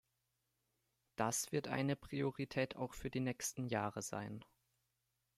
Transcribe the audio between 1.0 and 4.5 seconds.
Das wird eine Priorität auch für die nächsten Jahre sein.